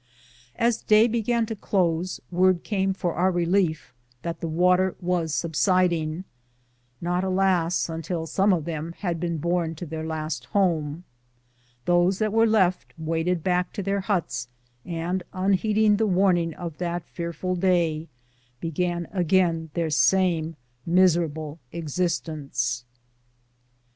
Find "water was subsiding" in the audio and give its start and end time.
4.47-6.23